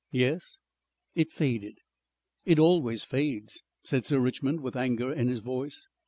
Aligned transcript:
"Yes?" 0.09 0.57
"It 1.15 1.29
faded." 1.31 1.75
"It 2.43 2.57
always 2.57 3.03
fades," 3.03 3.61
said 3.83 4.03
Sir 4.03 4.17
Richmond 4.19 4.61
with 4.61 4.75
anger 4.75 5.13
in 5.13 5.27
his 5.27 5.41
voice. 5.41 5.89